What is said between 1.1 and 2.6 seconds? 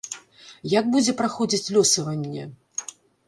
праходзіць лёсаванне?